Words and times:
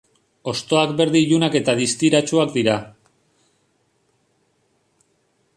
Hostoak 0.51 0.93
berde 1.01 1.21
ilunak 1.25 1.57
eta 1.59 1.75
distiratsuak 1.81 2.57
dira. 2.57 2.79